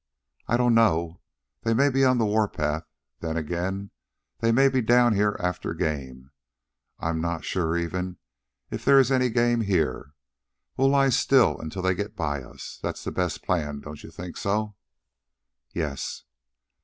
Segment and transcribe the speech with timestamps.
[0.47, 1.21] "I don't know.
[1.61, 2.87] They may be on the warpath;
[3.19, 3.91] then, again,
[4.39, 6.31] they may be down here after game.
[6.99, 8.17] I'm not sure even,
[8.71, 10.15] if there is any game here.
[10.75, 12.79] We'll lie still until they get by us.
[12.81, 14.75] That's the best plan; don't you think so?"
[15.71, 16.23] "Yes."